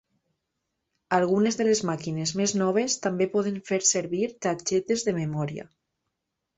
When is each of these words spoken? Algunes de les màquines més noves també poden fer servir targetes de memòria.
Algunes 1.17 1.59
de 1.59 1.67
les 1.67 1.83
màquines 1.91 2.33
més 2.41 2.55
noves 2.63 2.97
també 3.05 3.31
poden 3.37 3.63
fer 3.71 3.83
servir 3.93 4.27
targetes 4.49 5.09
de 5.09 5.19
memòria. 5.23 5.73